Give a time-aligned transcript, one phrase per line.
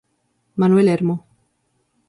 [0.55, 1.15] Manuel Hermo.